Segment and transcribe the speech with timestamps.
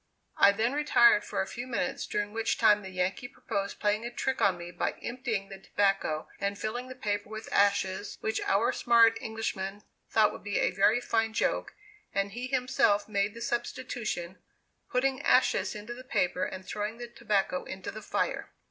[0.35, 4.09] I then retired for a few minutes, during which time the Yankee proposed playing a
[4.09, 8.71] trick on me by emptying the tobacco, and filling the paper with ashes, which our
[8.71, 11.75] smart Englishman thought would be a very fine joke,
[12.15, 14.39] and he himself made the substitution,
[14.89, 18.49] putting ashes into the paper and throwing the tobacco into the fire.